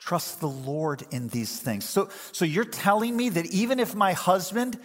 [0.00, 1.84] Trust the Lord in these things.
[1.84, 4.78] So, so you're telling me that even if my husband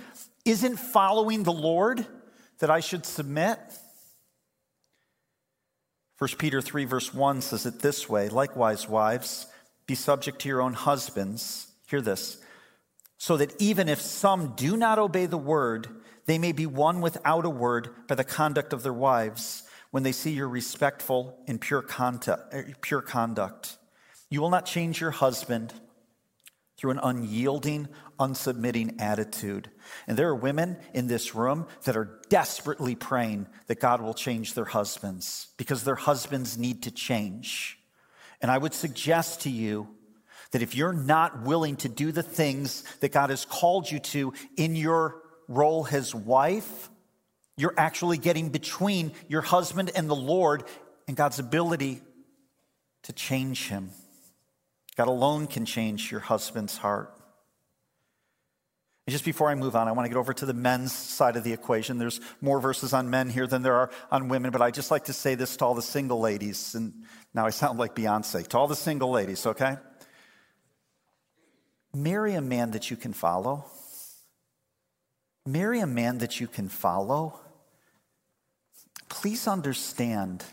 [0.44, 2.06] isn't following the Lord,
[2.60, 3.58] that I should submit?
[6.18, 9.48] 1 Peter 3, verse 1 says it this way Likewise, wives,
[9.88, 11.68] be subject to your own husbands.
[11.88, 12.38] Hear this.
[13.18, 15.88] So that even if some do not obey the word,
[16.26, 20.12] they may be won without a word by the conduct of their wives when they
[20.12, 23.78] see your respectful and pure conduct.
[24.36, 25.74] You will not change your husband
[26.76, 27.88] through an unyielding,
[28.20, 29.72] unsubmitting attitude.
[30.08, 34.54] And there are women in this room that are desperately praying that God will change
[34.54, 37.80] their husbands because their husbands need to change.
[38.42, 39.88] And I would suggest to you
[40.52, 44.34] that if you're not willing to do the things that God has called you to
[44.58, 45.16] in your
[45.48, 46.90] role as wife,
[47.56, 50.66] you're actually getting between your husband and the Lord
[51.08, 52.02] and God's ability
[53.04, 53.92] to change him.
[54.98, 57.12] God alone can change your husband's heart.
[59.08, 61.36] And just before I move on, I want to get over to the men's side
[61.36, 62.00] of the equation.
[62.00, 65.06] There's more verses on men here than there are on women, but I just like
[65.06, 66.74] to say this to all the single ladies.
[66.74, 67.04] And
[67.34, 68.48] now I sound like Beyonce.
[68.48, 69.78] To all the single ladies, okay?
[71.94, 73.66] Marry a man that you can follow.
[75.46, 77.40] Marry a man that you can follow.
[79.08, 80.44] Please understand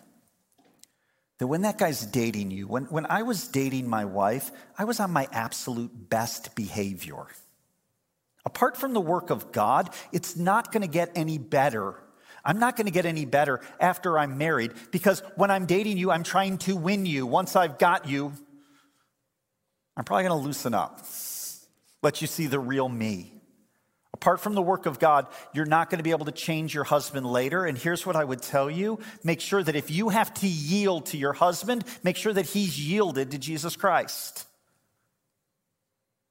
[1.43, 5.01] that when that guy's dating you, when, when I was dating my wife, I was
[5.01, 7.27] on my absolute best behavior.
[8.45, 11.97] Apart from the work of God, it's not going to get any better.
[12.45, 16.13] I'm not going to get any better after I'm married because when I'm dating you,
[16.13, 17.27] I'm trying to win you.
[17.27, 18.33] Once I've got you,
[19.97, 21.05] I'm probably going to loosen up,
[22.05, 23.33] let you see the real me.
[24.23, 26.85] Apart from the work of God, you're not going to be able to change your
[26.85, 27.67] husband later.
[27.67, 31.07] And here's what I would tell you make sure that if you have to yield
[31.07, 34.47] to your husband, make sure that he's yielded to Jesus Christ.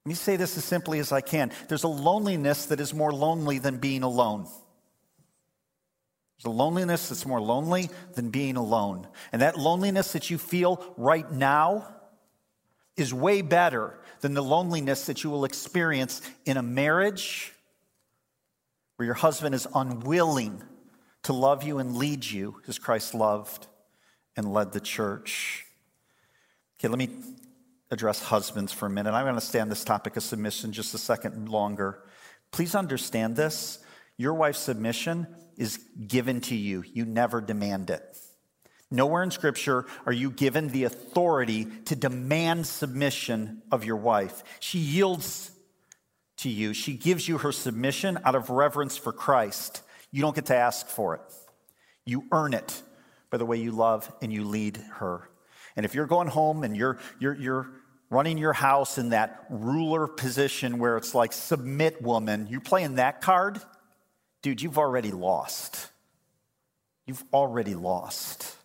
[0.06, 1.52] Let me say this as simply as I can.
[1.68, 4.44] There's a loneliness that is more lonely than being alone.
[6.38, 9.06] There's a loneliness that's more lonely than being alone.
[9.34, 11.94] And that loneliness that you feel right now
[12.96, 17.52] is way better than the loneliness that you will experience in a marriage
[19.02, 20.62] where your husband is unwilling
[21.24, 23.66] to love you and lead you as Christ loved
[24.38, 25.66] and led the church.
[26.78, 27.10] Okay, let me
[27.90, 29.14] address husbands for a minute.
[29.14, 32.04] I'm going to stay on this topic of submission just a second longer.
[32.52, 33.80] Please understand this.
[34.18, 35.26] Your wife's submission
[35.58, 38.04] is given to you, you never demand it.
[38.92, 44.44] Nowhere in Scripture are you given the authority to demand submission of your wife.
[44.60, 45.50] She yields
[46.42, 49.82] to you, she gives you her submission out of reverence for Christ.
[50.12, 51.22] You don't get to ask for it,
[52.06, 52.82] you earn it
[53.30, 55.30] by the way you love and you lead her.
[55.76, 57.70] And if you're going home and you're, you're, you're
[58.10, 63.22] running your house in that ruler position where it's like submit woman, you're playing that
[63.22, 63.62] card,
[64.42, 65.90] dude, you've already lost.
[67.06, 68.56] You've already lost.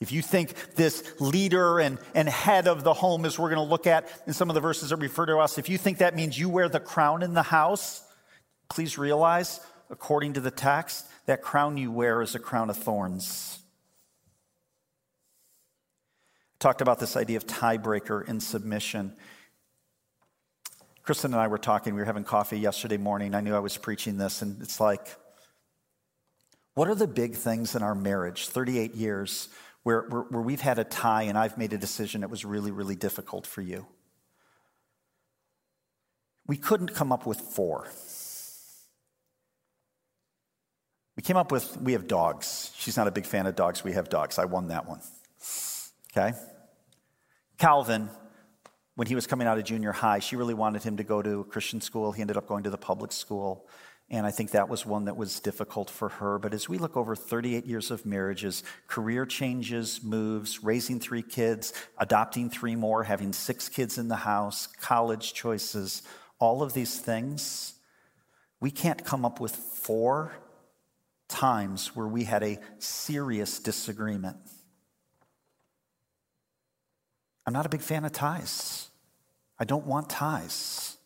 [0.00, 3.70] If you think this leader and, and head of the home, as we're going to
[3.70, 6.16] look at in some of the verses that refer to us, if you think that
[6.16, 8.02] means you wear the crown in the house,
[8.68, 13.58] please realize, according to the text, that crown you wear is a crown of thorns.
[16.54, 19.14] I Talked about this idea of tiebreaker in submission.
[21.02, 23.34] Kristen and I were talking, we were having coffee yesterday morning.
[23.34, 25.06] I knew I was preaching this, and it's like,
[26.74, 29.48] what are the big things in our marriage, 38 years,
[29.84, 32.72] where, where, where we've had a tie and I've made a decision that was really,
[32.72, 33.86] really difficult for you.
[36.46, 37.86] We couldn't come up with four.
[41.16, 42.72] We came up with, we have dogs.
[42.76, 43.84] She's not a big fan of dogs.
[43.84, 44.38] We have dogs.
[44.38, 45.00] I won that one.
[46.10, 46.36] Okay?
[47.58, 48.08] Calvin,
[48.96, 51.40] when he was coming out of junior high, she really wanted him to go to
[51.40, 52.10] a Christian school.
[52.12, 53.68] He ended up going to the public school.
[54.14, 56.38] And I think that was one that was difficult for her.
[56.38, 61.72] But as we look over 38 years of marriages, career changes, moves, raising three kids,
[61.98, 66.02] adopting three more, having six kids in the house, college choices,
[66.38, 67.74] all of these things,
[68.60, 70.32] we can't come up with four
[71.26, 74.36] times where we had a serious disagreement.
[77.48, 78.90] I'm not a big fan of ties.
[79.58, 80.98] I don't want ties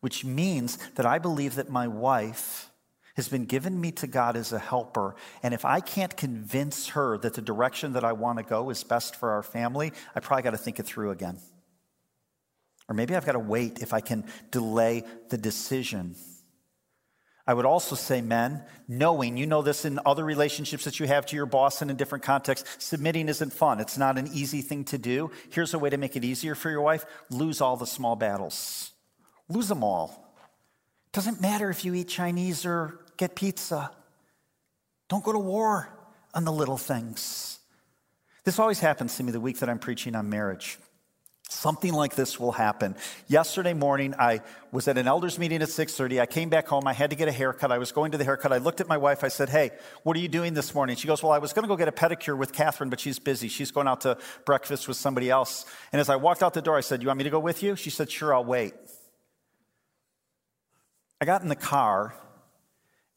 [0.00, 2.70] which means that I believe that my wife
[3.16, 5.16] has been given me to God as a helper.
[5.42, 8.84] And if I can't convince her that the direction that I want to go is
[8.84, 11.38] best for our family, I probably got to think it through again.
[12.88, 16.14] Or maybe I've got to wait if I can delay the decision.
[17.44, 21.26] I would also say, men, knowing, you know this in other relationships that you have
[21.26, 23.80] to your boss and in different contexts, submitting isn't fun.
[23.80, 25.32] It's not an easy thing to do.
[25.50, 28.92] Here's a way to make it easier for your wife lose all the small battles.
[29.48, 30.34] Lose them all.
[31.06, 33.90] It Doesn't matter if you eat Chinese or get pizza.
[35.08, 35.88] Don't go to war
[36.34, 37.58] on the little things.
[38.44, 40.78] This always happens to me the week that I'm preaching on marriage.
[41.50, 42.94] Something like this will happen.
[43.26, 46.20] Yesterday morning, I was at an elders meeting at 6:30.
[46.20, 46.86] I came back home.
[46.86, 47.72] I had to get a haircut.
[47.72, 48.52] I was going to the haircut.
[48.52, 49.24] I looked at my wife.
[49.24, 49.70] I said, "Hey,
[50.02, 51.88] what are you doing this morning?" She goes, "Well, I was going to go get
[51.88, 53.48] a pedicure with Catherine, but she's busy.
[53.48, 56.76] She's going out to breakfast with somebody else." And as I walked out the door,
[56.76, 58.74] I said, "You want me to go with you?" She said, "Sure, I'll wait."
[61.20, 62.14] I got in the car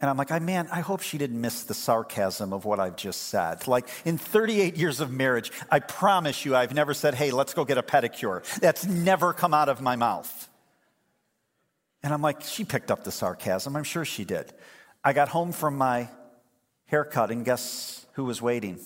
[0.01, 3.27] and I'm like, man, I hope she didn't miss the sarcasm of what I've just
[3.27, 3.67] said.
[3.67, 7.65] Like, in 38 years of marriage, I promise you, I've never said, hey, let's go
[7.65, 8.43] get a pedicure.
[8.59, 10.49] That's never come out of my mouth.
[12.01, 13.75] And I'm like, she picked up the sarcasm.
[13.75, 14.51] I'm sure she did.
[15.03, 16.09] I got home from my
[16.87, 18.79] haircut, and guess who was waiting?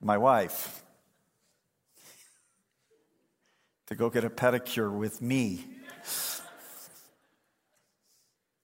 [0.00, 0.82] My wife.
[3.88, 5.66] To go get a pedicure with me.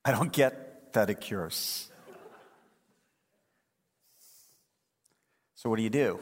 [0.07, 1.88] I don't get that it pedicures.
[5.57, 6.21] So, what do you do?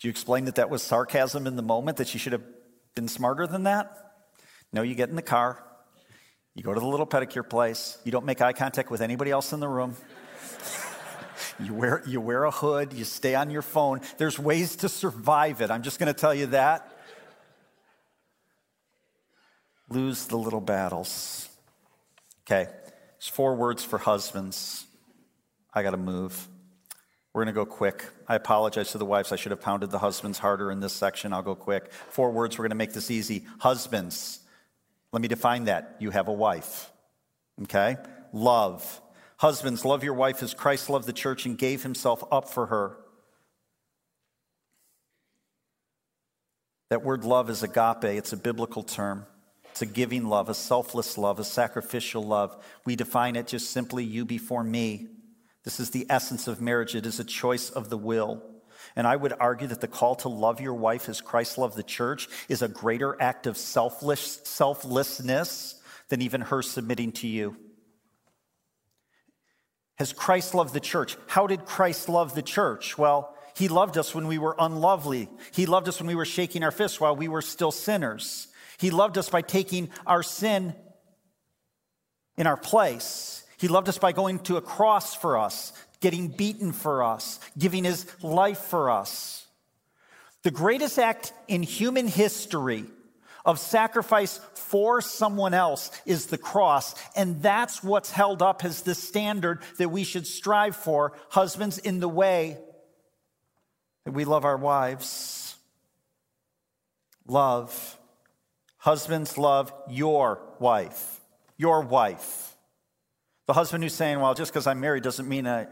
[0.00, 2.42] Do you explain that that was sarcasm in the moment, that you should have
[2.96, 3.96] been smarter than that?
[4.72, 5.62] No, you get in the car,
[6.56, 9.52] you go to the little pedicure place, you don't make eye contact with anybody else
[9.52, 9.94] in the room.
[11.60, 14.00] you, wear, you wear a hood, you stay on your phone.
[14.18, 15.70] There's ways to survive it.
[15.70, 16.92] I'm just going to tell you that.
[19.88, 21.48] Lose the little battles.
[22.42, 22.68] Okay.
[23.26, 24.86] There's four words for husbands.
[25.74, 26.46] I got to move.
[27.32, 28.04] We're going to go quick.
[28.28, 29.32] I apologize to the wives.
[29.32, 31.32] I should have pounded the husbands harder in this section.
[31.32, 31.92] I'll go quick.
[32.10, 32.56] Four words.
[32.56, 33.44] We're going to make this easy.
[33.58, 34.38] Husbands.
[35.10, 35.96] Let me define that.
[35.98, 36.88] You have a wife.
[37.64, 37.96] Okay?
[38.32, 39.00] Love.
[39.38, 42.96] Husbands, love your wife as Christ loved the church and gave himself up for her.
[46.90, 49.26] That word love is agape, it's a biblical term.
[49.76, 52.56] It's a giving love, a selfless love, a sacrificial love.
[52.86, 55.08] We define it just simply you before me.
[55.64, 56.94] This is the essence of marriage.
[56.94, 58.42] It is a choice of the will.
[58.96, 61.82] And I would argue that the call to love your wife as Christ loved the
[61.82, 67.54] church is a greater act of selfless, selflessness than even her submitting to you.
[69.96, 71.18] Has Christ loved the church?
[71.26, 72.96] How did Christ love the church?
[72.96, 75.28] Well, he loved us when we were unlovely.
[75.52, 78.48] He loved us when we were shaking our fists while we were still sinners.
[78.78, 80.74] He loved us by taking our sin
[82.36, 83.44] in our place.
[83.58, 87.84] He loved us by going to a cross for us, getting beaten for us, giving
[87.84, 89.46] his life for us.
[90.42, 92.84] The greatest act in human history
[93.44, 96.94] of sacrifice for someone else is the cross.
[97.14, 101.12] And that's what's held up as the standard that we should strive for.
[101.30, 102.58] Husbands, in the way
[104.04, 105.56] that we love our wives.
[107.26, 107.98] Love.
[108.86, 111.20] Husbands, love your wife.
[111.56, 112.54] Your wife.
[113.48, 115.62] The husband who's saying, well, just because I'm married doesn't mean I,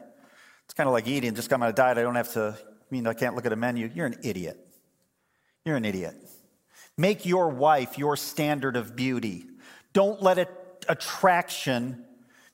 [0.64, 2.84] it's kind of like eating, just got on a diet, I don't have to, I
[2.90, 3.88] mean I can't look at a menu.
[3.94, 4.58] You're an idiot.
[5.64, 6.16] You're an idiot.
[6.98, 9.46] Make your wife your standard of beauty.
[9.92, 10.50] Don't let it,
[10.88, 12.04] attraction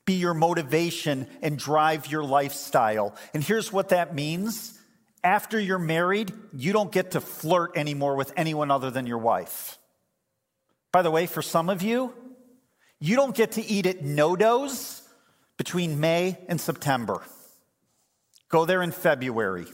[0.05, 3.15] be your motivation and drive your lifestyle.
[3.33, 4.79] And here's what that means
[5.23, 9.79] after you're married, you don't get to flirt anymore with anyone other than your wife.
[10.91, 12.13] By the way, for some of you,
[12.99, 15.01] you don't get to eat at NoDo's
[15.57, 17.21] between May and September.
[18.49, 19.67] Go there in February.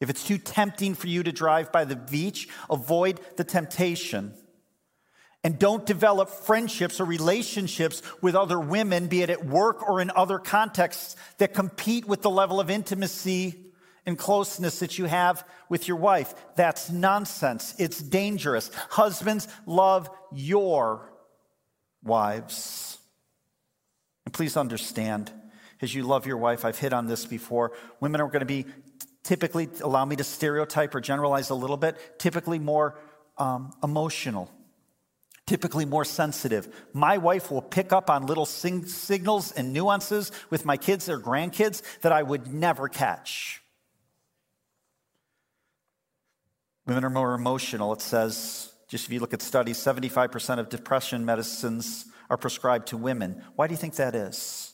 [0.00, 4.34] If it's too tempting for you to drive by the beach, avoid the temptation.
[5.44, 10.10] And don't develop friendships or relationships with other women, be it at work or in
[10.14, 13.71] other contexts, that compete with the level of intimacy
[14.04, 16.34] and closeness that you have with your wife.
[16.56, 17.74] That's nonsense.
[17.78, 18.70] It's dangerous.
[18.90, 21.12] Husbands, love your
[22.02, 22.98] wives.
[24.24, 25.32] And please understand,
[25.80, 28.66] as you love your wife, I've hit on this before, women are going to be
[29.22, 32.98] typically, allow me to stereotype or generalize a little bit, typically more
[33.38, 34.50] um, emotional,
[35.46, 36.74] typically more sensitive.
[36.92, 41.18] My wife will pick up on little sing- signals and nuances with my kids or
[41.18, 43.61] grandkids that I would never catch.
[46.86, 47.92] Women are more emotional.
[47.92, 52.96] It says, just if you look at studies, 75% of depression medicines are prescribed to
[52.96, 53.42] women.
[53.56, 54.72] Why do you think that is?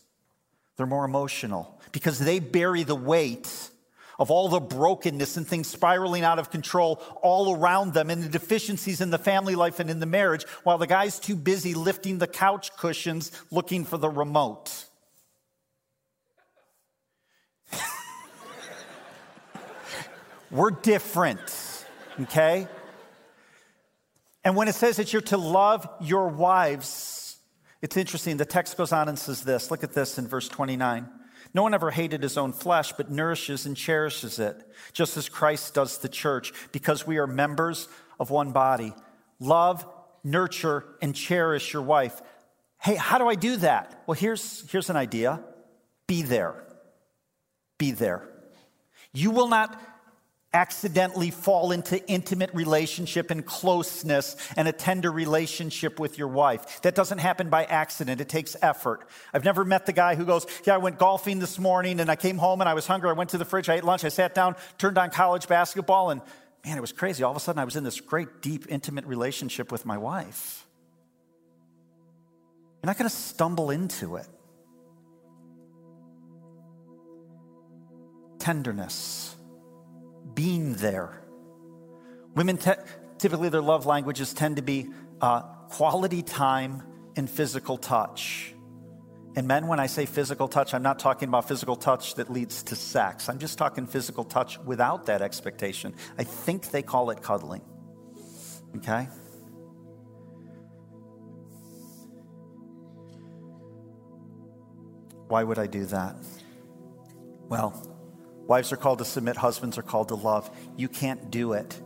[0.76, 3.70] They're more emotional because they bury the weight
[4.18, 8.28] of all the brokenness and things spiraling out of control all around them and the
[8.28, 12.18] deficiencies in the family life and in the marriage while the guy's too busy lifting
[12.18, 14.86] the couch cushions looking for the remote.
[20.50, 21.77] We're different,
[22.20, 22.68] okay?
[24.44, 27.38] And when it says that you're to love your wives,
[27.82, 28.36] it's interesting.
[28.36, 29.70] The text goes on and says this.
[29.70, 31.08] Look at this in verse 29.
[31.54, 34.56] No one ever hated his own flesh, but nourishes and cherishes it,
[34.92, 37.88] just as Christ does the church, because we are members
[38.20, 38.94] of one body.
[39.40, 39.86] Love,
[40.24, 42.20] nurture, and cherish your wife.
[42.80, 44.02] Hey, how do I do that?
[44.06, 45.42] Well, here's, here's an idea
[46.06, 46.54] be there.
[47.78, 48.28] Be there.
[49.12, 49.80] You will not
[50.54, 56.80] accidentally fall into intimate relationship and closeness and a tender relationship with your wife.
[56.82, 58.20] That doesn't happen by accident.
[58.20, 59.08] It takes effort.
[59.34, 62.16] I've never met the guy who goes, yeah, I went golfing this morning and I
[62.16, 63.10] came home and I was hungry.
[63.10, 66.10] I went to the fridge, I ate lunch, I sat down, turned on college basketball
[66.10, 66.22] and
[66.64, 67.22] man, it was crazy.
[67.22, 70.66] All of a sudden I was in this great, deep, intimate relationship with my wife.
[72.82, 74.26] You're not going to stumble into it.
[78.38, 79.34] Tenderness
[80.34, 81.22] being there.
[82.34, 82.72] Women, te-
[83.18, 84.88] typically, their love languages tend to be
[85.20, 86.82] uh, quality time
[87.16, 88.54] and physical touch.
[89.36, 92.62] And men, when I say physical touch, I'm not talking about physical touch that leads
[92.64, 93.28] to sex.
[93.28, 95.94] I'm just talking physical touch without that expectation.
[96.18, 97.62] I think they call it cuddling.
[98.76, 99.08] Okay?
[105.28, 106.16] Why would I do that?
[107.48, 107.97] Well,
[108.48, 110.50] Wives are called to submit, husbands are called to love.
[110.74, 111.80] You can't do it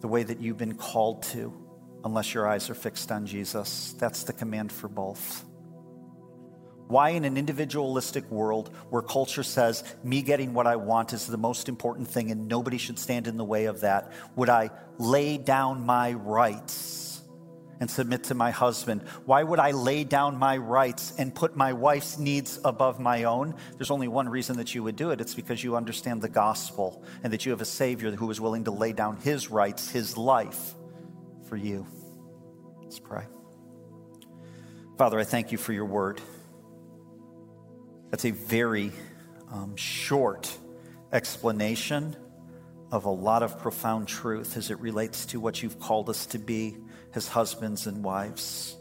[0.00, 1.54] the way that you've been called to
[2.04, 3.94] unless your eyes are fixed on Jesus.
[3.98, 5.42] That's the command for both.
[6.88, 11.38] Why, in an individualistic world where culture says me getting what I want is the
[11.38, 15.38] most important thing and nobody should stand in the way of that, would I lay
[15.38, 17.09] down my rights?
[17.80, 19.02] And submit to my husband?
[19.24, 23.54] Why would I lay down my rights and put my wife's needs above my own?
[23.76, 25.20] There's only one reason that you would do it.
[25.20, 28.64] It's because you understand the gospel and that you have a Savior who is willing
[28.64, 30.74] to lay down his rights, his life
[31.48, 31.86] for you.
[32.82, 33.24] Let's pray.
[34.98, 36.20] Father, I thank you for your word.
[38.10, 38.92] That's a very
[39.50, 40.54] um, short
[41.12, 42.16] explanation
[42.92, 46.38] of a lot of profound truth as it relates to what you've called us to
[46.38, 46.76] be
[47.14, 48.76] as husbands and wives.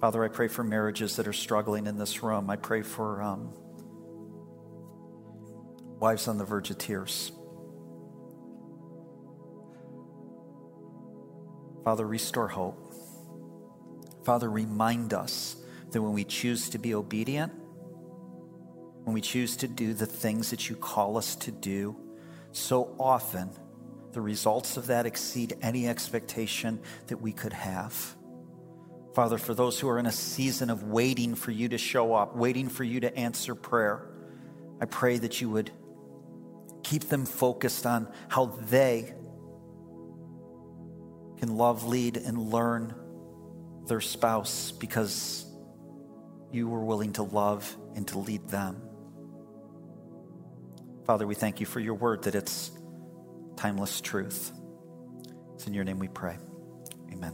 [0.00, 2.50] Father, I pray for marriages that are struggling in this room.
[2.50, 3.52] I pray for um,
[6.00, 7.32] wives on the verge of tears.
[11.84, 12.92] Father, restore hope.
[14.24, 15.56] Father, remind us
[15.90, 17.52] that when we choose to be obedient,
[19.04, 21.96] when we choose to do the things that you call us to do,
[22.58, 23.50] so often
[24.12, 28.16] the results of that exceed any expectation that we could have.
[29.14, 32.36] Father, for those who are in a season of waiting for you to show up,
[32.36, 34.08] waiting for you to answer prayer,
[34.80, 35.70] I pray that you would
[36.82, 39.14] keep them focused on how they
[41.38, 42.94] can love, lead, and learn
[43.86, 45.46] their spouse because
[46.50, 48.87] you were willing to love and to lead them.
[51.08, 52.70] Father, we thank you for your word that it's
[53.56, 54.52] timeless truth.
[55.54, 56.36] It's in your name we pray.
[57.10, 57.32] Amen.